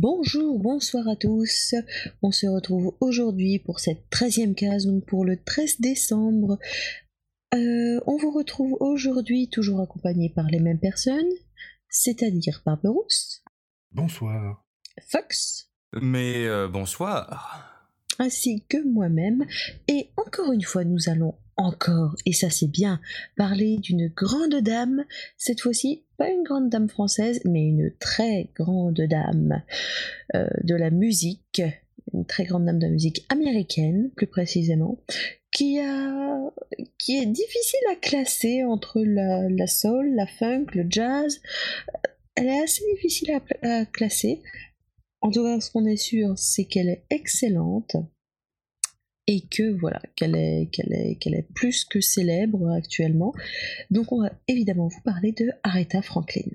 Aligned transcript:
Bonjour, 0.00 0.60
bonsoir 0.60 1.08
à 1.08 1.16
tous. 1.16 1.74
On 2.22 2.30
se 2.30 2.46
retrouve 2.46 2.96
aujourd'hui 3.00 3.58
pour 3.58 3.80
cette 3.80 4.08
13e 4.12 4.54
case, 4.54 4.86
donc 4.86 5.04
pour 5.04 5.24
le 5.24 5.42
13 5.42 5.80
décembre. 5.80 6.56
Euh, 7.52 7.98
on 8.06 8.16
vous 8.16 8.30
retrouve 8.30 8.76
aujourd'hui 8.78 9.50
toujours 9.50 9.80
accompagné 9.80 10.30
par 10.32 10.46
les 10.46 10.60
mêmes 10.60 10.78
personnes, 10.78 11.26
c'est-à-dire 11.88 12.62
Barberousse, 12.64 13.42
Bonsoir. 13.90 14.64
Fox, 15.04 15.68
Mais 16.00 16.46
euh, 16.46 16.68
bonsoir. 16.68 17.67
Ainsi 18.18 18.64
que 18.68 18.82
moi-même. 18.84 19.46
Et 19.86 20.08
encore 20.16 20.52
une 20.52 20.62
fois, 20.62 20.84
nous 20.84 21.08
allons 21.08 21.34
encore, 21.56 22.14
et 22.24 22.32
ça 22.32 22.50
c'est 22.50 22.70
bien, 22.70 23.00
parler 23.36 23.78
d'une 23.78 24.08
grande 24.08 24.54
dame, 24.62 25.04
cette 25.36 25.60
fois-ci 25.60 26.04
pas 26.18 26.30
une 26.30 26.42
grande 26.42 26.68
dame 26.68 26.88
française, 26.88 27.40
mais 27.44 27.62
une 27.66 27.92
très 27.98 28.48
grande 28.54 29.00
dame 29.00 29.62
euh, 30.34 30.48
de 30.64 30.74
la 30.74 30.90
musique, 30.90 31.62
une 32.12 32.26
très 32.26 32.44
grande 32.44 32.66
dame 32.66 32.78
de 32.78 32.86
la 32.86 32.92
musique 32.92 33.24
américaine, 33.28 34.10
plus 34.16 34.26
précisément, 34.26 34.98
qui, 35.52 35.78
a, 35.78 36.50
qui 36.98 37.18
est 37.18 37.26
difficile 37.26 37.80
à 37.92 37.94
classer 37.94 38.64
entre 38.64 39.00
la, 39.00 39.66
soul, 39.66 40.14
la 40.14 40.26
funk, 40.26 40.66
le 40.74 40.86
jazz. 40.90 41.40
Elle 42.34 42.48
est 42.48 42.62
assez 42.62 42.82
difficile 42.94 43.40
à 43.62 43.86
classer. 43.86 44.42
En 45.20 45.30
tout 45.30 45.42
cas, 45.42 45.60
ce 45.60 45.70
qu'on 45.70 45.84
est 45.84 45.96
sûr, 45.96 46.34
c'est 46.36 46.64
qu'elle 46.64 46.88
est 46.88 47.04
excellente 47.10 47.96
et 49.26 49.42
que 49.42 49.78
voilà, 49.78 50.00
qu'elle 50.16 50.34
est, 50.34 51.46
plus 51.54 51.84
que 51.84 52.00
célèbre 52.00 52.70
actuellement. 52.70 53.34
Donc 53.90 54.10
on 54.10 54.22
va 54.22 54.32
évidemment 54.48 54.88
vous 54.88 55.02
parler 55.02 55.32
de 55.32 55.50
Aretha 55.62 56.02
Franklin. 56.02 56.50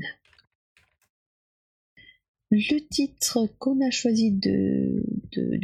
Le 2.49 2.79
titre 2.87 3.47
qu'on 3.59 3.79
a 3.81 3.89
choisi 3.89 4.31
de 4.31 5.03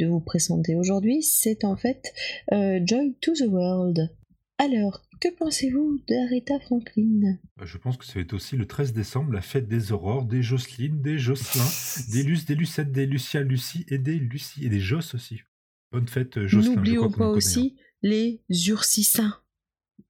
vous 0.06 0.20
présenter 0.20 0.74
aujourd'hui, 0.74 1.22
c'est 1.22 1.64
en 1.64 1.76
fait 1.76 2.12
euh, 2.52 2.80
Joy 2.84 3.14
to 3.20 3.32
the 3.32 3.46
World. 3.48 4.10
Alors, 4.58 5.02
que 5.20 5.28
pensez-vous 5.36 6.00
d'Aretha 6.08 6.58
Franklin? 6.60 7.36
Euh, 7.60 7.66
Je 7.66 7.78
pense 7.78 7.96
que 7.96 8.04
ça 8.04 8.14
va 8.14 8.20
être 8.20 8.32
aussi 8.32 8.56
le 8.56 8.66
13 8.66 8.92
décembre, 8.92 9.32
la 9.32 9.42
fête 9.42 9.68
des 9.68 9.92
aurores, 9.92 10.24
des 10.24 10.42
Jocelyne, 10.42 11.00
des 11.02 11.18
Jocelyn, 11.18 11.64
des 12.12 12.22
Luce, 12.22 12.44
des 12.46 12.54
Lucette, 12.54 12.90
des 12.92 13.06
Lucia, 13.06 13.42
Lucie 13.42 13.84
et 13.88 13.98
des 13.98 14.14
Lucie 14.16 14.64
et 14.64 14.68
des 14.68 14.80
Joss 14.80 15.14
aussi. 15.14 15.40
Bonne 15.92 16.08
fête, 16.08 16.36
euh, 16.38 16.46
Jocelyn. 16.48 16.74
N'oublions 16.76 17.10
pas 17.10 17.28
aussi 17.28 17.76
les 18.02 18.40
Ursissins. 18.68 19.36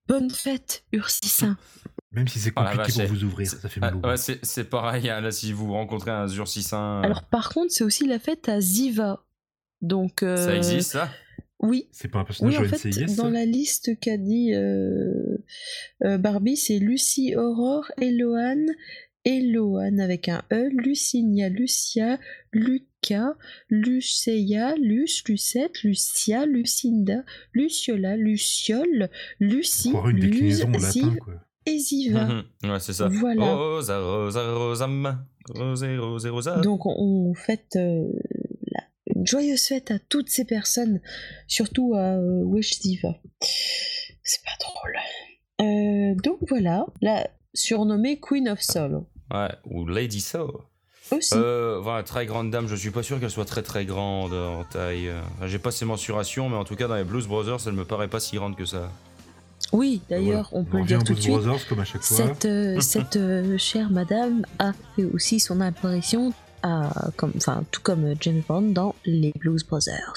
Bonne 0.07 0.31
fête, 0.31 0.85
Ursissins. 0.93 1.51
hein. 1.51 1.57
Même 2.13 2.27
si 2.27 2.41
c'est 2.41 2.53
la 2.57 2.75
compliqué 2.77 2.93
pour 3.05 3.09
vous 3.13 3.23
ouvrir, 3.25 3.49
ça 3.49 3.69
fait 3.69 3.79
Ah, 3.83 3.93
mal 3.93 4.05
ouais, 4.05 4.17
c'est 4.17 4.65
pareil, 4.65 5.09
hein, 5.09 5.21
là, 5.21 5.31
si 5.31 5.53
vous 5.53 5.73
rencontrez 5.73 6.11
un 6.11 6.27
Zurcissin, 6.27 7.03
Alors 7.03 7.23
par 7.23 7.51
contre, 7.51 7.73
c'est 7.73 7.85
aussi 7.85 8.05
la 8.05 8.19
fête 8.19 8.49
à 8.49 8.61
Ziva. 8.61 9.25
Donc 9.81 10.25
euh, 10.25 10.37
ça 10.37 10.57
existe, 10.57 10.91
ça? 10.91 11.09
Oui, 11.63 11.89
C'est 11.93 12.09
pas 12.09 12.21
un 12.21 12.25
personnage 12.25 12.59
Oui, 12.59 12.67
en 12.67 12.69
fait, 12.69 12.89
NCIS 12.89 13.17
dans 13.17 13.29
la 13.29 13.45
liste 13.45 13.99
qu'a 14.01 14.17
dit 14.17 14.55
euh, 14.55 15.37
euh, 16.05 16.17
Barbie, 16.19 16.57
c'est 16.57 16.79
Lucie 16.79 17.37
Aurore, 17.37 17.91
Eloane, 18.01 18.67
Eloane 19.27 20.01
avec 20.01 20.29
un 20.31 20.43
E, 20.53 20.71
Lucinia, 20.73 21.51
Lucia, 21.51 22.19
Lucas, 22.53 23.35
Lucia, 23.69 24.75
Luce, 24.77 25.23
Lucette, 25.29 25.83
Lucia, 25.83 26.47
Lucinda, 26.47 27.25
Luciola, 27.53 28.17
Luciole, 28.17 29.11
Lucie, 29.39 29.91
une 29.93 30.17
Luz, 30.17 30.31
déclinaison 30.31 30.69
en 30.69 30.73
latin, 30.73 30.91
Ziv 30.91 31.17
quoi. 31.19 31.35
et 31.67 31.79
Ziva. 31.79 32.25
Mhm, 32.25 32.71
Ouais, 32.71 32.81
c'est 32.81 32.95
ça. 32.95 33.09
Voilà. 33.09 33.55
Rosa, 33.55 34.01
rosa. 34.01 34.87
Rosé, 35.49 35.97
rosé, 35.99 36.29
rosa. 36.29 36.61
Donc 36.61 36.87
on, 36.87 36.95
on 36.99 37.35
fête 37.35 37.77
euh, 37.77 38.09
la- 39.21 39.23
une 39.23 39.27
joyeuse 39.27 39.67
fête 39.67 39.91
à 39.91 39.99
toutes 40.09 40.29
ces 40.31 40.45
personnes, 40.45 41.01
surtout 41.47 41.95
à 41.95 42.15
euh, 42.17 42.43
Wish 42.45 42.81
Ziva. 42.81 43.15
C'est 44.23 44.43
pas 44.45 44.65
drôle. 44.65 44.97
Euh, 45.61 46.15
donc 46.23 46.39
voilà, 46.49 46.87
la 47.03 47.29
surnommée 47.55 48.19
Queen 48.21 48.49
of 48.49 48.61
Soul. 48.63 49.03
Ouais, 49.33 49.49
ou 49.67 49.87
Lady 49.87 50.21
So. 50.21 50.63
Aussi. 51.13 51.35
Euh, 51.35 51.81
voilà, 51.83 52.05
très 52.05 52.25
grande 52.25 52.51
dame, 52.53 52.69
je 52.69 52.77
suis 52.77 52.91
pas 52.93 53.03
sûr 53.03 53.19
qu'elle 53.19 53.31
soit 53.31 53.45
très 53.45 53.63
très 53.63 53.85
grande 53.85 54.33
en 54.33 54.63
taille. 54.65 55.11
J'ai 55.47 55.59
pas 55.59 55.73
ses 55.73 55.85
mensurations, 55.85 56.49
mais 56.49 56.57
en 56.57 56.65
tout 56.65 56.77
cas, 56.77 56.87
dans 56.87 56.95
les 56.95 57.03
Blues 57.05 57.27
Brothers, 57.27 57.59
elle 57.67 57.73
me 57.73 57.85
paraît 57.85 58.07
pas 58.09 58.21
si 58.21 58.37
grande 58.37 58.57
que 58.57 58.65
ça. 58.65 58.91
oui, 59.73 60.01
d'ailleurs, 60.09 60.49
on 60.53 60.63
peut 60.65 60.79
le 60.79 60.85
dire 60.85 60.99
tout 61.01 61.15
de 61.15 61.21
Blues 61.21 61.23
suite. 61.23 61.35
Brothers, 61.35 61.67
comme 61.69 61.81
à 61.81 61.85
chaque 61.85 62.03
fois. 62.03 62.17
Cette, 62.17 62.45
euh, 62.45 62.81
cette 62.81 63.17
euh, 63.17 63.59
chère 63.59 63.91
madame 63.91 64.47
a 64.61 64.73
fait 64.95 65.03
aussi 65.05 65.41
son 65.41 65.61
apparition, 65.61 66.33
à, 66.63 67.11
comme, 67.17 67.33
enfin, 67.37 67.65
tout 67.71 67.81
comme 67.83 68.15
James 68.21 68.43
Bond 68.47 68.71
dans 68.73 68.95
les 69.05 69.33
Blues 69.39 69.65
Brothers. 69.65 70.15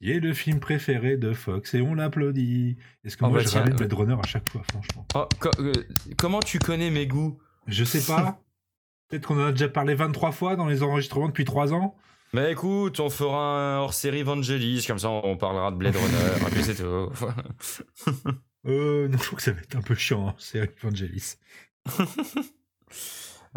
Il 0.00 0.10
est 0.10 0.20
le 0.20 0.34
film 0.34 0.58
préféré 0.58 1.16
de 1.16 1.32
Fox 1.32 1.74
et 1.74 1.80
on 1.80 1.94
l'applaudit. 1.94 2.76
Est-ce 3.04 3.16
que 3.16 3.24
Oh, 3.24 3.28
moi 3.28 3.38
bah 3.38 3.44
je 3.48 3.56
ramène. 3.56 3.76
Blade 3.76 3.92
Runner 3.92 4.16
à 4.20 4.26
chaque 4.26 4.48
fois, 4.48 4.62
franchement 4.70 5.06
Oh, 5.14 5.26
co- 5.38 5.50
euh, 5.60 5.72
comment 6.18 6.40
tu 6.40 6.58
connais 6.58 6.90
mes 6.90 7.06
goûts? 7.06 7.38
Je 7.68 7.84
sais 7.84 8.00
pas. 8.00 8.40
Peut-être 9.08 9.26
qu'on 9.26 9.40
en 9.40 9.46
a 9.46 9.50
déjà 9.52 9.68
parlé 9.68 9.94
23 9.94 10.32
fois 10.32 10.56
dans 10.56 10.66
les 10.66 10.82
enregistrements 10.82 11.28
depuis 11.28 11.44
3 11.44 11.72
ans. 11.72 11.94
Mais 12.34 12.50
écoute, 12.52 12.98
on 12.98 13.10
fera 13.10 13.76
un 13.76 13.78
hors-série 13.80 14.22
Vangelis, 14.22 14.84
comme 14.88 14.98
ça 14.98 15.10
on 15.10 15.36
parlera 15.36 15.70
de 15.70 15.76
Blade 15.76 15.94
Runner, 15.94 16.46
et 16.48 16.50
puis 16.50 16.64
c'est 16.64 16.74
tout. 16.74 17.10
Euh, 18.64 19.08
non, 19.08 19.18
je 19.18 19.24
trouve 19.24 19.38
que 19.38 19.42
ça 19.42 19.50
va 19.50 19.60
être 19.60 19.74
un 19.74 19.82
peu 19.82 19.96
chiant, 19.96 20.28
hein, 20.28 20.34
c'est 20.38 20.58
Evangelis. 20.80 21.34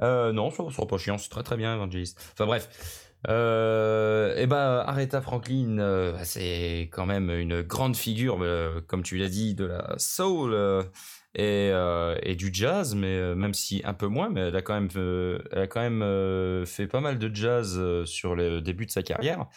Euh, 0.01 0.31
non, 0.31 0.51
ça 0.51 0.63
sera 0.69 0.87
pas 0.87 0.97
chiant, 0.97 1.17
c'est 1.17 1.29
très 1.29 1.43
très 1.43 1.57
bien 1.57 1.75
Evangelist. 1.75 2.19
Enfin 2.33 2.45
bref. 2.45 2.69
Euh, 3.27 4.35
et 4.37 4.45
ben 4.45 4.83
Aretha 4.85 5.21
Franklin, 5.21 5.79
euh, 5.79 6.17
c'est 6.23 6.89
quand 6.91 7.05
même 7.05 7.29
une 7.31 7.61
grande 7.61 7.95
figure, 7.95 8.37
euh, 8.41 8.81
comme 8.87 9.03
tu 9.03 9.17
l'as 9.17 9.29
dit, 9.29 9.55
de 9.55 9.65
la 9.65 9.95
soul 9.97 10.53
euh, 10.53 10.83
et, 11.33 12.35
du 12.35 12.49
jazz, 12.53 12.95
mais 12.95 13.35
même 13.35 13.53
si 13.53 13.81
un 13.83 13.93
peu 13.93 14.07
moins, 14.07 14.29
mais 14.29 14.41
elle 14.41 14.55
a 14.55 14.61
quand 14.61 14.73
même, 14.79 14.89
elle 15.51 16.65
fait 16.65 16.87
pas 16.87 17.01
mal 17.01 17.17
de 17.17 17.33
jazz 17.33 17.81
sur 18.05 18.35
le 18.35 18.61
début 18.61 18.85
de 18.85 18.91
sa 18.91 19.03
carrière. 19.03 19.47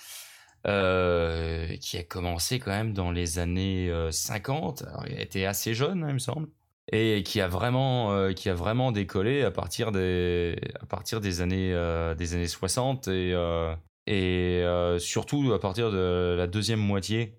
qui 0.64 1.98
a 1.98 2.04
commencé 2.08 2.58
quand 2.58 2.70
même 2.70 2.92
dans 2.94 3.10
les 3.10 3.38
années 3.38 3.90
euh, 3.90 4.10
50. 4.10 4.82
Alors, 4.82 5.02
a 5.02 5.08
été 5.08 5.46
assez 5.46 5.74
jeune, 5.74 6.04
hein, 6.04 6.08
il 6.08 6.14
me 6.14 6.18
semble 6.18 6.48
et 6.90 7.22
qui 7.22 7.40
a 7.40 7.48
vraiment 7.48 8.12
euh, 8.12 8.32
qui 8.32 8.48
a 8.48 8.54
vraiment 8.54 8.92
décollé 8.92 9.42
à 9.42 9.50
partir 9.50 9.92
des 9.92 10.56
à 10.80 10.86
partir 10.86 11.20
des 11.20 11.40
années 11.40 11.72
euh, 11.74 12.14
des 12.14 12.34
années 12.34 12.46
60 12.48 13.08
et 13.08 13.32
euh, 13.34 13.74
et 14.06 14.62
euh, 14.64 14.98
surtout 14.98 15.52
à 15.52 15.60
partir 15.60 15.90
de 15.90 16.34
la 16.36 16.46
deuxième 16.46 16.80
moitié 16.80 17.34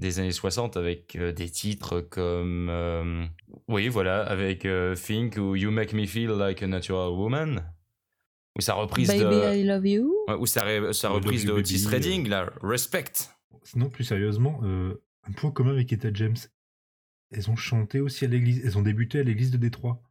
des 0.00 0.18
années 0.18 0.32
60 0.32 0.78
avec 0.78 1.14
euh, 1.16 1.30
des 1.32 1.50
titres 1.50 2.00
comme 2.00 2.68
euh, 2.70 3.24
oui 3.68 3.88
voilà 3.88 4.22
avec 4.22 4.64
euh, 4.64 4.94
Think 4.94 5.36
ou 5.36 5.56
You 5.56 5.70
Make 5.70 5.92
Me 5.92 6.06
Feel 6.06 6.30
Like 6.30 6.62
a 6.62 6.66
Natural 6.66 7.10
Woman 7.10 7.62
ou 8.58 8.62
sa 8.62 8.74
reprise 8.74 9.08
Baby, 9.08 9.22
de 9.24 9.54
I 9.56 9.62
love 9.64 9.86
you. 9.86 10.12
ouais, 10.28 10.34
ou 10.34 10.46
sa, 10.46 10.62
reprise 11.10 11.44
de 11.44 11.52
Otis 11.52 11.86
Redding 11.86 12.28
la 12.28 12.50
Respect 12.62 13.12
Sinon, 13.62 13.90
plus 13.90 14.04
sérieusement, 14.04 14.58
euh, 14.64 14.94
un 15.28 15.32
point 15.32 15.50
commun 15.52 15.70
avec 15.72 15.92
Etta 15.92 16.08
James. 16.14 16.36
Elles 17.32 17.50
ont 17.50 17.56
chanté 17.56 18.00
aussi 18.00 18.24
à 18.24 18.28
l'église, 18.28 18.60
elles 18.64 18.76
ont 18.78 18.82
débuté 18.82 19.20
à 19.20 19.22
l'église 19.22 19.50
de 19.50 19.56
Détroit. 19.56 20.02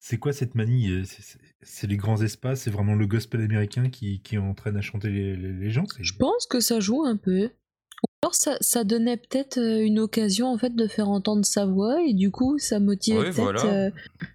C'est 0.00 0.18
quoi 0.18 0.32
cette 0.32 0.54
manie 0.54 0.90
euh, 0.90 1.04
c'est- 1.04 1.22
c'est- 1.22 1.38
C'est 1.64 1.86
les 1.86 1.96
grands 1.96 2.20
espaces, 2.20 2.62
c'est 2.62 2.70
vraiment 2.70 2.96
le 2.96 3.06
gospel 3.06 3.40
américain 3.40 3.88
qui, 3.88 4.20
qui 4.20 4.36
entraîne 4.36 4.76
à 4.76 4.80
chanter 4.80 5.10
les, 5.10 5.36
les- 5.36 5.52
les 5.52 5.70
gens 5.70 5.84
c'est- 5.86 6.02
Je 6.02 6.16
pense 6.16 6.46
que 6.46 6.58
ça 6.60 6.80
joue 6.80 7.04
un 7.04 7.16
peu. 7.16 7.44
Ou 7.44 8.06
alors 8.24 8.34
ça, 8.34 8.56
ça 8.60 8.82
donnait 8.82 9.16
peut-être 9.16 9.58
euh, 9.58 9.84
une 9.84 10.00
occasion 10.00 10.48
en 10.48 10.58
fait 10.58 10.74
de 10.74 10.86
faire 10.88 11.08
entendre 11.08 11.44
sa 11.44 11.66
voix 11.66 12.02
et 12.04 12.14
du 12.14 12.32
coup 12.32 12.58
ça 12.58 12.80
motivait 12.80 13.18
Oui, 13.18 13.24
peut-être. 13.26 13.42
voilà. 13.42 13.64
euh, 13.64 13.90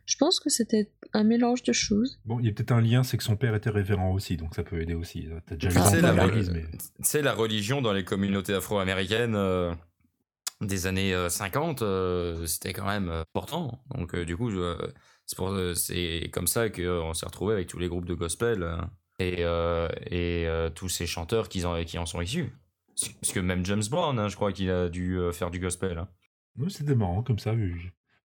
je 0.06 0.16
pense 0.18 0.40
que 0.40 0.50
c'était 0.50 0.90
un 1.14 1.24
mélange 1.26 1.64
de 1.64 1.74
choses. 1.74 2.18
Bon, 2.26 2.40
il 2.40 2.46
y 2.46 2.50
a 2.50 2.54
peut-être 2.54 2.72
un 2.72 2.80
lien, 2.82 3.04
c'est 3.04 3.18
que 3.18 3.24
son 3.24 3.36
père 3.36 3.54
était 3.56 3.70
révérend 3.70 4.14
aussi, 4.14 4.38
donc 4.38 4.56
ça 4.56 4.64
peut 4.64 4.82
aider 4.82 4.94
aussi. 4.94 5.28
Enfants 5.68 5.96
la, 6.02 6.14
mais... 6.54 6.66
c'est 7.02 7.22
la 7.22 7.34
religion 7.34 7.82
dans 7.82 7.92
les 7.94 8.04
communautés 8.06 8.54
afro-américaines 8.54 9.36
euh, 9.36 9.74
des 10.62 10.88
années 10.88 11.14
euh, 11.14 11.30
50, 11.30 11.82
euh, 11.82 12.46
c'était 12.48 12.74
quand 12.74 12.86
même 12.88 13.10
euh, 13.10 13.22
important. 13.22 13.84
Donc 13.94 14.16
euh, 14.16 14.26
du 14.26 14.36
coup, 14.38 14.50
c'est 15.26 15.40
euh, 16.26 16.28
comme 16.32 16.48
ça 16.48 16.70
qu'on 16.70 17.14
s'est 17.14 17.26
retrouvé 17.26 17.54
avec 17.54 17.68
tous 17.68 17.80
les 17.80 17.88
groupes 17.88 18.06
de 18.06 18.14
gospel 18.16 18.64
euh, 18.64 18.78
et, 19.20 19.44
euh, 19.44 19.88
et 20.10 20.48
euh, 20.48 20.70
tous 20.70 20.90
ces 20.90 21.06
chanteurs 21.08 21.50
qui 21.50 21.66
en, 21.66 21.84
qui 21.84 21.98
en 21.98 22.06
sont 22.06 22.22
issus. 22.22 22.52
Parce 23.22 23.32
que 23.34 23.40
même 23.40 23.66
James 23.66 23.84
Brown, 23.90 24.18
hein, 24.18 24.28
je 24.28 24.36
crois 24.36 24.52
qu'il 24.52 24.70
a 24.72 24.90
dû 24.90 25.18
euh, 25.20 25.32
faire 25.32 25.52
du 25.52 25.60
gospel. 25.60 25.98
hein. 26.00 26.10
C'était 26.70 26.96
marrant 26.96 27.22
comme 27.24 27.38
ça. 27.40 27.56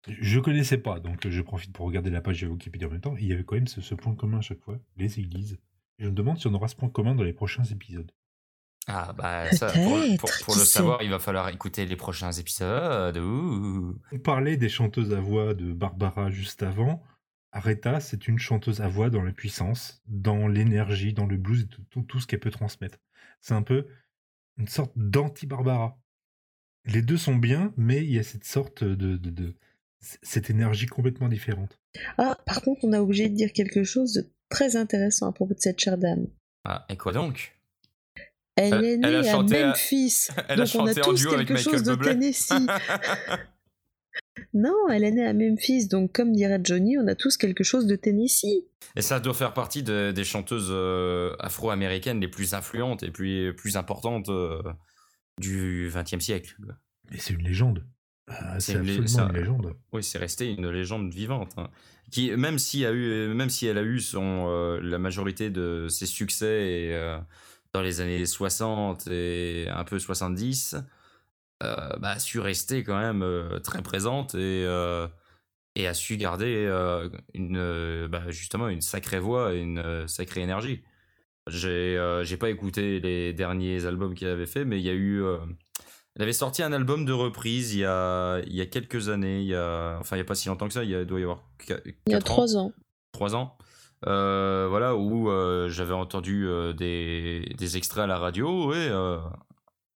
Je, 0.08 0.38
connaissais 0.40 0.78
pas, 0.78 0.98
donc 1.00 1.28
je 1.28 1.42
profite 1.42 1.72
pour 1.72 1.86
regarder 1.86 2.10
la 2.10 2.20
page 2.22 2.42
Wikipédia 2.42 2.88
en 2.88 2.90
même 2.90 3.00
temps. 3.00 3.16
Il 3.18 3.26
y 3.26 3.32
avait 3.32 3.44
quand 3.44 3.54
même 3.56 3.66
ce, 3.68 3.94
point 3.94 4.14
commun 4.14 4.38
à 4.38 4.40
chaque 4.40 4.60
fois, 4.60 4.78
les 4.96 5.20
églises. 5.20 5.58
Je 5.98 6.06
me 6.08 6.12
demande 6.14 6.38
si 6.38 6.46
on 6.46 6.54
aura 6.54 6.68
ce 6.68 6.74
point 6.76 6.88
commun 6.88 7.14
dans 7.14 7.22
les 7.22 7.32
prochains 7.34 7.64
épisodes. 7.64 8.10
Ah 8.88 9.12
bah 9.16 9.50
ça, 9.52 9.68
pour, 9.70 9.96
le- 9.96 10.16
pour- 10.16 10.28
Peut-être, 10.30 10.44
pour 10.44 10.54
qui 10.54 10.60
le 10.60 10.64
sait? 10.66 10.72
savoir, 10.78 11.02
il 11.02 11.10
va 11.10 11.18
falloir 11.20 11.48
écouter 11.50 11.86
les 11.86 11.96
prochains 11.96 12.32
épisodes. 12.32 13.16
Ouh. 13.16 13.96
On 14.12 14.18
parlait 14.18 14.56
des 14.56 14.68
chanteuses 14.68 15.12
à 15.14 15.20
voix 15.20 15.54
de 15.54 15.72
Barbara 15.72 16.30
juste 16.30 16.62
avant. 16.62 17.02
Aretha, 17.52 18.00
c'est 18.00 18.26
une 18.28 18.38
chanteuse 18.38 18.80
à 18.80 18.88
voix 18.88 19.10
dans 19.10 19.22
la 19.22 19.32
puissance, 19.32 20.02
dans 20.06 20.48
l'énergie, 20.48 21.12
dans 21.12 21.26
le 21.26 21.36
blues 21.36 21.62
et 21.62 21.66
tout, 21.90 22.02
tout 22.02 22.18
ce 22.18 22.26
qu'elle 22.26 22.40
peut 22.40 22.50
transmettre. 22.50 22.98
C'est 23.40 23.54
un 23.54 23.62
peu 23.62 23.86
une 24.56 24.68
sorte 24.68 24.92
d'anti-Barbara. 24.96 25.98
Les 26.86 27.02
deux 27.02 27.18
sont 27.18 27.36
bien, 27.36 27.72
mais 27.76 27.98
il 28.04 28.10
y 28.12 28.18
a 28.18 28.22
cette 28.22 28.44
sorte 28.44 28.82
de, 28.82 29.16
de, 29.16 29.30
de- 29.30 29.54
cette 30.00 30.50
énergie 30.50 30.86
complètement 30.86 31.28
différente. 31.28 31.78
Ah, 32.18 32.36
par 32.46 32.62
contre, 32.62 32.80
on 32.84 32.92
a 32.92 33.00
obligé 33.00 33.28
de 33.28 33.34
dire 33.36 33.52
quelque 33.52 33.84
chose 33.84 34.14
de 34.14 34.28
très 34.48 34.74
intéressant 34.74 35.28
à 35.28 35.32
propos 35.32 35.54
de 35.54 35.60
cette 35.60 35.78
chère 35.78 35.98
dame. 35.98 36.26
Ah, 36.64 36.84
et 36.88 36.96
quoi 36.96 37.12
donc? 37.12 37.54
Elle, 38.56 38.74
Elle- 38.74 38.84
est 38.84 38.92
elle 38.94 39.04
a 39.04 39.10
née 39.22 39.28
à 39.28 39.32
chanté 39.32 39.62
à- 39.62 39.66
Memphis, 39.68 40.28
elle 40.48 40.60
a 40.60 40.64
donc 40.64 40.74
on 40.74 40.86
a 40.86 40.88
chanté 40.88 41.00
en 41.00 41.04
tous 41.04 41.14
duo 41.20 41.32
avec 41.34 41.48
quelque 41.48 41.58
Michael 41.58 41.74
chose 41.74 41.82
de. 41.84 41.94
Tennessee. 42.04 42.52
non, 44.54 44.74
elle 44.90 45.04
est 45.04 45.10
née 45.10 45.26
à 45.26 45.32
Memphis, 45.32 45.88
donc 45.88 46.12
comme 46.12 46.32
dirait 46.32 46.60
Johnny, 46.62 46.98
on 46.98 47.06
a 47.06 47.14
tous 47.14 47.36
quelque 47.36 47.64
chose 47.64 47.86
de 47.86 47.96
Tennessee. 47.96 48.64
Et 48.96 49.02
ça 49.02 49.20
doit 49.20 49.34
faire 49.34 49.54
partie 49.54 49.82
de- 49.82 50.12
des 50.14 50.24
chanteuses 50.24 50.68
euh, 50.70 51.34
afro-américaines 51.38 52.20
les 52.20 52.28
plus 52.28 52.52
influentes 52.54 53.02
et 53.02 53.10
plus, 53.10 53.54
plus 53.54 53.76
importantes 53.78 54.28
euh, 54.28 54.60
du 55.38 55.90
XXe 55.94 56.22
siècle. 56.22 56.56
Mais 57.10 57.18
c'est 57.18 57.32
une 57.34 57.42
légende. 57.42 57.84
Ah, 58.28 58.60
C'est 58.60 58.76
absolument 58.76 59.06
ça- 59.06 59.28
une 59.30 59.36
légende. 59.38 59.74
Oui, 59.92 60.02
c'est 60.04 60.18
resté 60.18 60.50
une 60.52 60.70
légende 60.70 61.12
vivante. 61.12 61.52
hein. 61.56 61.68
Qui, 62.10 62.30
même, 62.32 62.58
si 62.58 62.84
a 62.84 62.92
eu, 62.92 63.28
même 63.34 63.48
si 63.48 63.66
elle 63.66 63.78
a 63.78 63.82
eu 63.82 63.98
son, 64.00 64.46
euh, 64.50 64.80
la 64.82 64.98
majorité 64.98 65.48
de 65.48 65.86
ses 65.88 66.04
succès 66.06 66.68
et, 66.68 66.94
euh, 66.94 67.18
dans 67.74 67.80
les 67.82 68.00
années 68.00 68.26
60 68.26 69.06
et 69.08 69.66
un 69.70 69.84
peu 69.84 69.98
70, 69.98 70.76
euh, 71.62 71.76
bah, 71.98 72.10
a 72.10 72.18
su 72.18 72.40
rester 72.40 72.84
quand 72.84 72.98
même 72.98 73.22
euh, 73.22 73.58
très 73.60 73.82
présente 73.82 74.34
et, 74.34 74.64
euh, 74.66 75.06
et 75.76 75.86
a 75.86 75.94
su 75.94 76.16
garder 76.16 76.66
euh, 76.68 77.08
une, 77.34 78.06
bah, 78.08 78.30
justement 78.30 78.68
une 78.68 78.80
sacrée 78.82 79.20
voix 79.20 79.54
et 79.54 79.60
une 79.60 80.06
sacrée 80.08 80.42
énergie. 80.42 80.82
J'ai 81.48 81.98
j'ai 82.24 82.36
pas 82.36 82.50
écouté 82.50 83.00
les 83.00 83.32
derniers 83.32 83.84
albums 83.86 84.14
qu'elle 84.14 84.28
avait 84.28 84.46
fait, 84.46 84.64
mais 84.64 84.78
il 84.78 84.84
y 84.86 84.90
a 84.90 84.94
eu. 84.94 85.24
elle 86.14 86.22
avait 86.22 86.32
sorti 86.32 86.62
un 86.62 86.72
album 86.72 87.04
de 87.04 87.12
reprise 87.12 87.74
il 87.74 87.80
y 87.80 87.84
a, 87.84 88.38
il 88.46 88.54
y 88.54 88.60
a 88.60 88.66
quelques 88.66 89.08
années, 89.08 89.40
il 89.40 89.48
y 89.48 89.54
a, 89.56 89.96
enfin 89.98 90.14
il 90.14 90.20
y 90.20 90.22
a 90.22 90.24
pas 90.24 90.36
si 90.36 90.46
longtemps 90.48 90.68
que 90.68 90.74
ça, 90.74 90.84
il 90.84 90.90
y 90.90 90.94
a- 90.94 91.04
doit 91.04 91.18
y 91.18 91.24
avoir 91.24 91.42
Il 91.68 91.70
y 91.70 91.72
a 91.74 91.78
quatre 92.18 92.30
ans, 92.30 92.34
trois 92.36 92.56
ans. 92.56 92.72
trois 93.10 93.34
ans, 93.34 93.58
euh, 94.06 94.66
voilà, 94.68 94.96
où 94.96 95.30
euh, 95.30 95.68
j'avais 95.68 95.94
entendu 95.94 96.46
euh, 96.46 96.72
des, 96.72 97.54
des 97.58 97.76
extraits 97.76 98.04
à 98.04 98.06
la 98.06 98.18
radio 98.18 98.72
et, 98.74 98.88
euh, 98.90 99.18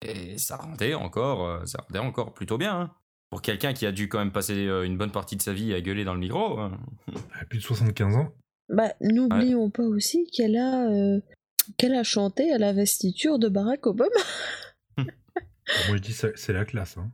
et 0.03 0.39
ça 0.39 0.57
rendait 0.57 0.95
encore, 0.95 1.47
euh, 1.47 1.65
ça 1.67 1.81
rendait 1.87 1.99
encore 1.99 2.33
plutôt 2.35 2.59
bien. 2.59 2.81
hein. 2.81 2.91
Pour 3.31 3.43
quelqu'un 3.43 3.73
qui 3.73 3.87
a 3.87 3.93
dû 3.93 4.09
quand 4.09 4.19
même 4.21 4.31
passer 4.33 4.67
euh, 4.69 4.85
une 4.85 4.97
bonne 4.97 5.11
partie 5.11 5.37
de 5.37 5.43
sa 5.43 5.53
vie 5.53 5.75
à 5.75 5.81
gueuler 5.81 6.05
dans 6.05 6.15
le 6.15 6.21
micro. 6.21 6.59
hein. 6.61 6.79
Elle 7.09 7.41
a 7.41 7.45
plus 7.47 7.59
de 7.59 7.65
75 7.65 8.17
ans. 8.17 8.33
Bah, 8.69 8.93
n'oublions 9.01 9.69
pas 9.71 9.83
aussi 9.83 10.29
qu'elle 10.33 10.57
a, 10.57 10.89
euh, 10.91 11.21
qu'elle 11.77 11.95
a 11.95 12.05
chanté 12.05 12.53
à 12.53 12.59
la 12.59 12.73
vestiture 12.73 13.39
de 13.41 13.49
Barack 13.49 13.87
Obama. 13.87 14.11
Moi, 14.97 15.97
je 15.97 15.99
dis, 15.99 16.13
ça- 16.13 16.29
c'est 16.37 16.53
la 16.53 16.65
classe. 16.65 16.97
Hein. 16.97 17.11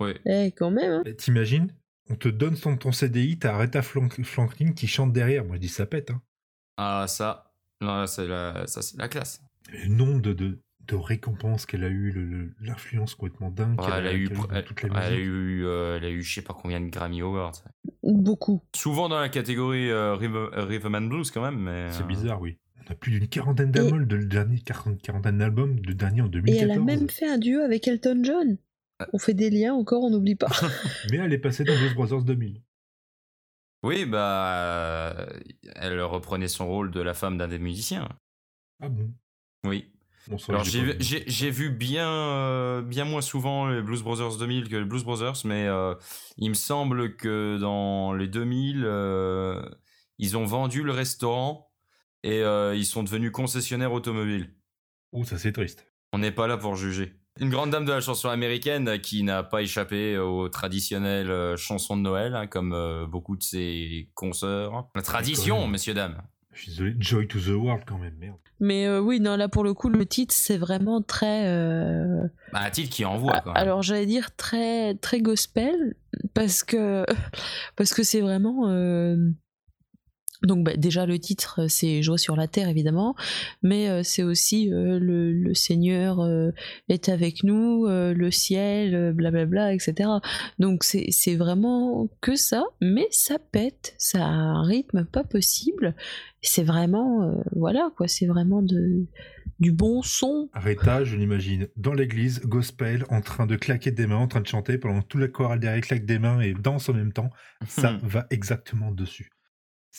Ouais. 0.00 0.16
Eh, 0.26 0.52
quand 0.52 0.70
même. 0.70 1.02
hein. 1.04 1.12
T'imagines 1.18 1.74
On 2.10 2.14
te 2.14 2.28
donne 2.28 2.56
ton, 2.56 2.76
ton 2.76 2.92
CDI, 2.92 3.38
t'as 3.38 3.52
Aretha 3.54 3.82
Franklin 3.82 4.72
qui 4.72 4.86
chante 4.86 5.12
derrière. 5.12 5.44
Moi, 5.44 5.56
je 5.56 5.60
dis, 5.60 5.68
ça 5.68 5.84
pète. 5.86 6.10
Hein. 6.12 6.22
Ah 6.78 7.04
ça, 7.08 7.44
non, 7.80 8.06
c'est 8.06 8.26
la, 8.26 8.66
ça 8.66 8.82
c'est 8.82 8.96
la 8.98 9.08
classe. 9.08 9.42
Et 9.74 9.86
Le 9.86 9.94
nombre 9.94 10.20
de, 10.22 10.32
de, 10.32 10.58
de 10.86 10.94
récompenses 10.96 11.66
qu'elle 11.66 11.84
a 11.84 11.88
eu, 11.88 12.10
le- 12.12 12.24
le- 12.24 12.54
l'influence 12.60 13.14
complètement 13.14 13.50
dingue 13.50 13.78
Ouais, 13.80 13.86
qu'elle 13.86 13.98
elle 13.98 14.06
a 14.06 14.14
eu, 14.14 14.28
elle, 14.52 14.64
toute 14.64 14.82
la 14.82 14.88
elle 15.06 15.12
a 15.12 15.16
eu, 15.16 15.64
euh, 15.66 15.96
elle 15.96 16.04
a 16.04 16.10
eu, 16.10 16.22
je 16.22 16.34
sais 16.34 16.42
pas 16.42 16.54
combien 16.54 16.80
de 16.80 16.88
Grammy 16.88 17.20
Awards. 17.20 17.62
Beaucoup. 18.02 18.62
Souvent 18.74 19.08
dans 19.08 19.20
la 19.20 19.28
catégorie 19.28 19.90
euh, 19.90 20.16
and 20.16 21.02
Blues 21.02 21.30
quand 21.30 21.42
même, 21.42 21.58
mais. 21.58 21.88
C'est 21.90 22.04
euh, 22.04 22.06
bizarre, 22.06 22.40
oui. 22.40 22.56
On 22.88 22.92
a 22.92 22.94
plus 22.94 23.10
d'une 23.12 23.28
quarantaine 23.28 23.70
d'albums, 23.70 24.06
de 24.06 24.16
le 24.16 24.24
dernier, 24.24 24.60
quarante- 24.60 25.02
quarantaine 25.02 25.36
d'albums, 25.38 25.76
le 25.86 25.92
dernier 25.94 26.22
en 26.22 26.26
Et 26.26 26.30
2014. 26.30 26.62
elle 26.62 26.70
a 26.70 26.78
même 26.82 27.10
fait 27.10 27.28
un 27.28 27.36
duo 27.38 27.60
avec 27.60 27.86
Elton 27.86 28.20
John. 28.22 28.56
On 29.12 29.18
fait 29.18 29.34
des 29.34 29.50
liens 29.50 29.74
encore, 29.74 30.02
on 30.04 30.10
n'oublie 30.10 30.36
pas. 30.36 30.48
Mais 31.10 31.18
elle 31.18 31.32
est 31.32 31.38
passée 31.38 31.64
dans 31.64 31.76
Blues 31.76 31.94
Brothers 31.94 32.22
2000. 32.22 32.62
Oui, 33.82 34.04
bah, 34.04 34.54
euh, 34.54 35.26
elle 35.76 36.00
reprenait 36.02 36.48
son 36.48 36.66
rôle 36.66 36.90
de 36.90 37.00
la 37.00 37.14
femme 37.14 37.38
d'un 37.38 37.48
des 37.48 37.58
musiciens. 37.58 38.08
Ah 38.80 38.88
bon? 38.88 39.12
Oui. 39.64 39.92
Bon, 40.28 40.36
Alors 40.48 40.64
j'ai 40.64 40.82
vu- 40.82 41.70
bien, 41.70 42.08
euh, 42.10 42.82
bien 42.82 43.04
moins 43.06 43.22
souvent 43.22 43.66
les 43.68 43.80
Blues 43.80 44.02
Brothers 44.02 44.36
2000 44.36 44.68
que 44.68 44.76
les 44.76 44.84
Blues 44.84 45.04
Brothers, 45.04 45.36
mais 45.44 45.66
euh, 45.66 45.94
il 46.36 46.50
me 46.50 46.54
semble 46.54 47.16
que 47.16 47.56
dans 47.58 48.12
les 48.12 48.28
2000, 48.28 48.84
euh, 48.84 49.62
ils 50.18 50.36
ont 50.36 50.44
vendu 50.44 50.82
le 50.82 50.92
restaurant 50.92 51.72
et 52.24 52.40
ils 52.40 52.84
sont 52.84 53.04
devenus 53.04 53.30
concessionnaires 53.30 53.92
automobiles. 53.92 54.54
Oh, 55.12 55.24
ça 55.24 55.38
c'est 55.38 55.52
triste. 55.52 55.86
On 56.12 56.18
n'est 56.18 56.32
pas 56.32 56.46
là 56.46 56.58
pour 56.58 56.76
juger. 56.76 57.17
Une 57.40 57.50
grande 57.50 57.70
dame 57.70 57.84
de 57.84 57.92
la 57.92 58.00
chanson 58.00 58.28
américaine 58.28 58.98
qui 59.00 59.22
n'a 59.22 59.42
pas 59.42 59.62
échappé 59.62 60.18
aux 60.18 60.48
traditionnelles 60.48 61.30
euh, 61.30 61.56
chansons 61.56 61.96
de 61.96 62.02
Noël, 62.02 62.34
hein, 62.34 62.46
comme 62.46 62.72
euh, 62.72 63.06
beaucoup 63.06 63.36
de 63.36 63.42
ses 63.42 64.08
consoeurs. 64.14 64.88
La 64.94 65.02
tradition, 65.02 65.62
même. 65.62 65.70
messieurs, 65.72 65.94
dames. 65.94 66.20
Je 66.52 66.62
suis 66.62 66.70
désolé, 66.72 66.96
Joy 66.98 67.28
to 67.28 67.38
the 67.38 67.48
World 67.50 67.84
quand 67.86 67.98
même, 67.98 68.14
merde. 68.18 68.36
Mais 68.58 68.86
euh, 68.88 69.00
oui, 69.00 69.20
non, 69.20 69.36
là 69.36 69.48
pour 69.48 69.62
le 69.62 69.72
coup, 69.74 69.88
le 69.88 70.04
titre, 70.04 70.34
c'est 70.36 70.58
vraiment 70.58 71.00
très. 71.00 71.46
euh, 71.46 72.26
Bah, 72.52 72.60
un 72.64 72.70
titre 72.70 72.90
qui 72.90 73.04
envoie 73.04 73.40
quand 73.44 73.52
même. 73.52 73.62
Alors 73.62 73.82
j'allais 73.82 74.06
dire 74.06 74.34
très 74.34 74.96
très 74.96 75.20
gospel 75.20 75.94
parce 76.34 76.64
que 76.64 77.04
parce 77.76 77.94
que 77.94 78.02
c'est 78.02 78.20
vraiment 78.20 78.68
euh, 78.68 79.16
donc 80.42 80.64
bah, 80.64 80.76
déjà 80.76 81.06
le 81.06 81.18
titre 81.18 81.66
c'est 81.68 82.02
Joie 82.02 82.18
sur 82.18 82.36
la 82.36 82.46
terre 82.48 82.68
évidemment. 82.68 83.14
Mais 83.62 83.88
euh, 83.88 84.02
c'est 84.02 84.22
aussi 84.22 84.72
euh, 84.72 84.98
le, 84.98 85.32
le 85.32 85.54
Seigneur 85.54 86.20
euh, 86.20 86.50
est 86.88 87.08
avec 87.08 87.44
nous 87.44 87.86
euh, 87.86 88.14
le 88.14 88.30
ciel 88.30 88.94
euh, 88.94 89.12
blablabla 89.12 89.72
etc 89.74 90.10
donc 90.58 90.84
c'est 90.84 91.06
c'est 91.10 91.34
vraiment 91.34 92.08
que 92.20 92.36
ça 92.36 92.64
mais 92.80 93.06
ça 93.10 93.38
pète 93.38 93.94
ça 93.98 94.24
a 94.24 94.30
un 94.30 94.62
rythme 94.62 95.04
pas 95.04 95.24
possible. 95.24 95.94
C'est 96.40 96.62
vraiment 96.62 97.22
euh, 97.24 97.42
voilà 97.56 97.90
quoi 97.96 98.06
c'est 98.08 98.26
vraiment 98.26 98.62
de 98.62 99.06
du 99.58 99.72
bon 99.72 100.02
son. 100.02 100.48
Aretha, 100.52 101.04
je 101.04 101.16
l'imagine 101.16 101.66
dans 101.76 101.92
l'église, 101.92 102.40
gospel, 102.42 103.04
en 103.10 103.20
train 103.20 103.46
de 103.46 103.56
claquer 103.56 103.90
des 103.90 104.06
mains, 104.06 104.18
en 104.18 104.28
train 104.28 104.40
de 104.40 104.46
chanter, 104.46 104.78
pendant 104.78 105.00
que 105.00 105.06
tout 105.06 105.18
la 105.18 105.28
chorale 105.28 105.58
derrière 105.58 105.82
claque 105.82 106.04
des 106.04 106.18
mains 106.18 106.40
et 106.40 106.54
danse 106.54 106.88
en 106.88 106.94
même 106.94 107.12
temps. 107.12 107.30
Ça 107.66 107.98
va 108.02 108.26
exactement 108.30 108.92
dessus. 108.92 109.30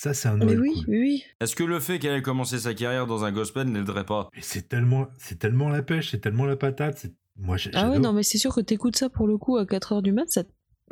Ça, 0.01 0.13
c'est 0.13 0.29
un 0.29 0.37
mais 0.37 0.45
Noël 0.45 0.61
oui 0.61 0.73
cool. 0.75 0.85
oui 0.87 0.99
oui 1.01 1.23
Est-ce 1.41 1.57
que 1.57 1.63
le 1.65 1.77
fait 1.81 1.99
qu'elle 1.99 2.15
ait 2.17 2.21
commencé 2.21 2.57
sa 2.57 2.73
carrière 2.73 3.05
dans 3.05 3.25
un 3.25 3.33
gospel 3.33 3.67
n'aiderait 3.67 4.05
pas? 4.05 4.29
Mais 4.33 4.41
c'est 4.41 4.69
tellement, 4.69 5.07
c'est 5.17 5.37
tellement 5.37 5.67
la 5.67 5.81
pêche, 5.83 6.11
c'est 6.11 6.19
tellement 6.21 6.45
la 6.45 6.55
patate. 6.55 6.97
c'est- 6.99 7.13
Moi, 7.35 7.57
Ah 7.73 7.89
ouais, 7.89 7.99
non, 7.99 8.13
mais 8.13 8.23
c'est 8.23 8.37
sûr 8.37 8.55
que 8.55 8.61
t'écoutes 8.61 8.95
ça 8.95 9.09
pour 9.09 9.27
le 9.27 9.37
coup 9.37 9.57
à 9.57 9.65
4h 9.65 10.01
du 10.01 10.13
mat, 10.13 10.29
ça... 10.29 10.43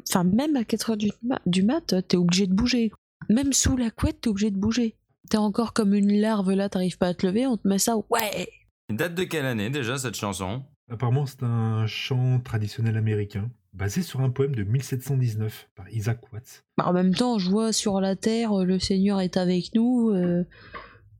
enfin 0.09 0.25
même 0.25 0.57
à 0.57 0.63
4h 0.63 0.97
du, 0.97 1.09
ma- 1.23 1.39
du 1.45 1.63
mat, 1.63 1.95
t'es 2.09 2.17
obligé 2.17 2.47
de 2.47 2.53
bouger. 2.53 2.91
Même 3.29 3.53
sous 3.53 3.77
la 3.77 3.91
couette, 3.91 4.19
t'es 4.19 4.27
obligé 4.29 4.51
de 4.51 4.57
bouger. 4.57 4.97
T'es 5.29 5.37
encore 5.37 5.71
comme 5.71 5.93
une 5.93 6.19
larve 6.19 6.51
là, 6.51 6.67
t'arrives 6.67 6.97
pas 6.97 7.07
à 7.07 7.13
te 7.13 7.25
lever, 7.25 7.47
on 7.47 7.55
te 7.55 7.65
met 7.65 7.79
ça, 7.79 7.95
ouais 8.09 8.49
Date 8.91 9.15
de 9.15 9.23
quelle 9.23 9.45
année 9.45 9.69
déjà 9.69 9.97
cette 9.97 10.15
chanson? 10.15 10.63
Apparemment, 10.91 11.25
c'est 11.25 11.43
un 11.43 11.87
chant 11.87 12.41
traditionnel 12.41 12.97
américain, 12.97 13.49
basé 13.77 14.01
sur 14.01 14.21
un 14.21 14.29
poème 14.29 14.55
de 14.55 14.63
1719 14.63 15.69
par 15.75 15.89
Isaac 15.89 16.19
Watts. 16.33 16.65
Bah, 16.77 16.85
En 16.87 16.93
même 16.93 17.13
temps, 17.13 17.37
je 17.37 17.49
vois 17.49 17.71
sur 17.71 18.01
la 18.01 18.15
terre, 18.15 18.65
le 18.65 18.79
Seigneur 18.79 19.21
est 19.21 19.37
avec 19.37 19.73
nous, 19.75 20.09
euh, 20.09 20.43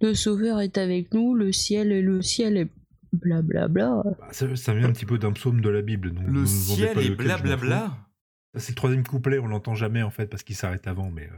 le 0.01 0.13
Sauveur 0.13 0.59
est 0.59 0.77
avec 0.77 1.13
nous, 1.13 1.33
le 1.35 1.51
ciel 1.51 1.91
et 1.91 2.01
le 2.01 2.21
ciel 2.21 2.57
est 2.57 2.69
blablabla. 3.13 4.01
Bah, 4.19 4.27
ça, 4.31 4.55
ça 4.55 4.73
vient 4.73 4.87
un 4.89 4.91
petit 4.91 5.05
peu 5.05 5.17
d'un 5.17 5.31
psaume 5.33 5.61
de 5.61 5.69
la 5.69 5.81
Bible. 5.81 6.13
donc 6.13 6.25
Le 6.27 6.45
ciel 6.45 6.97
fous. 6.99 7.15
blablabla 7.15 7.97
Ça, 8.55 8.59
C'est 8.59 8.71
le 8.71 8.75
troisième 8.75 9.03
couplet, 9.05 9.39
on 9.39 9.47
l'entend 9.47 9.75
jamais 9.75 10.01
en 10.03 10.09
fait 10.11 10.25
parce 10.27 10.43
qu'il 10.43 10.55
s'arrête 10.55 10.87
avant, 10.87 11.11
mais 11.11 11.29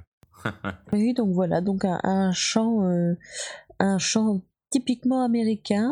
euh, 0.46 0.52
Oui, 0.94 1.14
donc 1.14 1.34
voilà, 1.34 1.62
donc 1.62 1.84
un, 1.86 2.00
un 2.04 2.32
chant, 2.32 2.86
euh, 2.86 3.14
un 3.80 3.98
chant 3.98 4.42
typiquement 4.70 5.24
américain, 5.24 5.92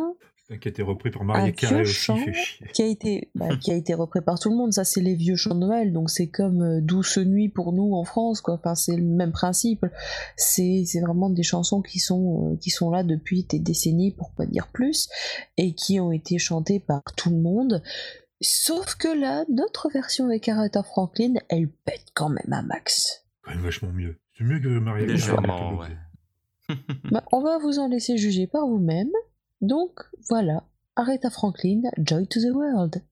qui 0.56 0.68
a 0.68 0.72
été 0.72 0.82
repris 0.82 1.12
par 1.12 1.26
Carey 1.28 1.54
vieux 1.60 1.82
aussi, 1.82 1.94
chant. 1.94 2.16
fait 2.16 2.34
chier. 2.34 2.68
qui 2.74 2.82
a 2.82 2.86
été 2.86 3.30
bah, 3.36 3.56
qui 3.62 3.72
a 3.72 3.76
été 3.76 3.94
repris 3.94 4.22
par 4.22 4.40
tout 4.40 4.50
le 4.50 4.56
monde 4.56 4.72
ça 4.72 4.86
c'est 4.86 5.02
les 5.02 5.14
vieux 5.14 5.36
chants 5.36 5.56
de 5.56 5.60
Noël 5.60 5.92
donc 5.92 6.10
c'est 6.10 6.28
comme 6.28 6.62
euh, 6.62 6.82
Douce 6.82 7.18
nuit 7.18 7.50
pour 7.50 7.74
nous 7.74 7.94
en 7.94 8.06
France 8.06 8.40
quoi 8.40 8.54
enfin 8.54 8.74
c'est 8.74 8.96
le 8.96 9.04
même 9.04 9.34
principe 9.34 9.86
c'est 10.38 10.84
c'est 10.86 11.02
vraiment 11.02 11.30
des 11.30 11.44
chansons 11.44 11.82
qui 11.82 12.00
sont 12.00 12.54
euh, 12.54 12.58
qui 12.62 12.70
sont 12.70 12.90
là 12.90 13.04
depuis 13.04 13.44
des 13.44 13.60
décennies 13.60 14.12
pour 14.12 14.32
pas 14.32 14.46
dire 14.46 14.68
plus 14.68 15.10
et 15.58 15.74
qui 15.74 16.00
ont 16.00 16.14
été 16.14 16.38
chantées 16.38 16.80
par 16.80 17.04
tout 17.18 17.30
le 17.30 17.38
monde 17.38 17.84
sauf 18.40 18.96
que 18.96 19.10
là 19.10 19.44
notre 19.50 19.90
version 19.90 20.28
avec 20.28 20.48
Aretha 20.48 20.82
Franklin 20.82 21.34
elle 21.50 21.68
pète 21.68 22.06
quand 22.14 22.30
même 22.30 22.54
un 22.54 22.62
max 22.62 23.26
Quand 23.42 23.52
même 23.52 23.64
vachement 23.64 23.92
mieux. 23.92 24.16
C'est 24.38 24.44
mieux 24.44 24.60
que 24.60 24.68
Maria. 24.68 25.08
Légèrement, 25.08 25.78
ouais. 25.80 25.88
Bah, 27.12 27.24
on 27.32 27.42
va 27.42 27.58
vous 27.58 27.80
en 27.80 27.88
laisser 27.88 28.18
juger 28.18 28.46
par 28.46 28.68
vous-même 28.68 29.10
donc 29.62 30.00
voilà. 30.30 30.64
Aretha 30.96 31.30
Franklin 31.30 31.84
Joy 31.98 32.26
to 32.28 32.40
the 32.40 32.52
World 32.54 33.04